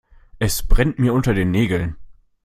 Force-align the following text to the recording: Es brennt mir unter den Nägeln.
Es 0.39 0.63
brennt 0.67 0.97
mir 0.97 1.13
unter 1.13 1.35
den 1.35 1.51
Nägeln. 1.51 1.95